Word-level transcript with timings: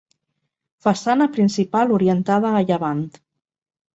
Façana 0.85 1.27
principal 1.35 1.93
orientada 1.97 2.53
a 2.61 2.65
llevant. 2.71 3.07